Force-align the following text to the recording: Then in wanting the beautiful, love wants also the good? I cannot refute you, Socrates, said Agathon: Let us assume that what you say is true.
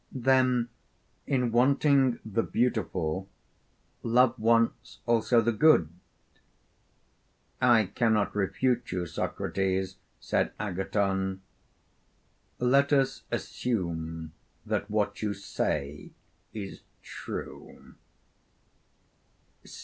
Then 0.11 0.69
in 1.27 1.51
wanting 1.51 2.19
the 2.25 2.41
beautiful, 2.41 3.29
love 4.01 4.33
wants 4.39 4.97
also 5.05 5.41
the 5.41 5.51
good? 5.51 5.89
I 7.61 7.85
cannot 7.93 8.35
refute 8.35 8.91
you, 8.91 9.05
Socrates, 9.05 9.97
said 10.19 10.53
Agathon: 10.59 11.43
Let 12.57 12.91
us 12.91 13.25
assume 13.29 14.33
that 14.65 14.89
what 14.89 15.21
you 15.21 15.35
say 15.35 16.13
is 16.51 16.81
true. 17.03 17.93